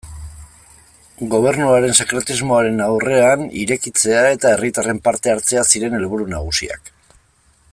Gobernuaren 1.33 1.93
sekretismoaren 2.03 2.81
aurrean, 2.85 3.43
irekitzea 3.65 4.25
eta 4.37 4.53
herritarren 4.55 5.03
parte-hartzea 5.09 5.67
ziren 5.75 5.99
helburu 5.99 6.27
nagusiak. 6.35 6.95